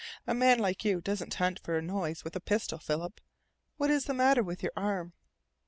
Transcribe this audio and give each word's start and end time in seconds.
A 0.25 0.33
man 0.33 0.57
like 0.57 0.83
you 0.83 0.99
doesn't 0.99 1.35
hunt 1.35 1.59
for 1.59 1.77
a 1.77 1.81
noise 1.83 2.23
with 2.23 2.35
a 2.35 2.39
pistol, 2.39 2.79
Philip. 2.79 3.21
What 3.77 3.91
is 3.91 4.05
the 4.05 4.15
matter 4.15 4.41
with 4.41 4.63
your 4.63 4.73
arm?" 4.75 5.13